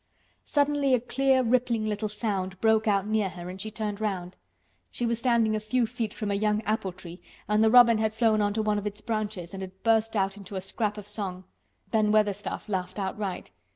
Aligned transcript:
Suddenly 0.45 0.95
a 0.95 0.99
clear 0.99 1.43
rippling 1.43 1.85
little 1.85 2.09
sound 2.09 2.59
broke 2.59 2.87
out 2.87 3.05
near 3.05 3.29
her 3.29 3.49
and 3.51 3.61
she 3.61 3.69
turned 3.69 4.01
round. 4.01 4.35
She 4.89 5.05
was 5.05 5.19
standing 5.19 5.55
a 5.55 5.59
few 5.59 5.85
feet 5.85 6.11
from 6.11 6.31
a 6.31 6.33
young 6.33 6.63
apple 6.63 6.91
tree 6.91 7.21
and 7.47 7.63
the 7.63 7.69
robin 7.69 7.99
had 7.99 8.15
flown 8.15 8.41
on 8.41 8.51
to 8.55 8.63
one 8.63 8.79
of 8.79 8.87
its 8.87 9.01
branches 9.01 9.53
and 9.53 9.61
had 9.61 9.83
burst 9.83 10.15
out 10.15 10.37
into 10.37 10.55
a 10.55 10.61
scrap 10.61 10.97
of 10.97 11.05
a 11.05 11.07
song. 11.07 11.43
Ben 11.91 12.11
Weatherstaff 12.11 12.67
laughed 12.67 12.97
outright. 12.97 13.51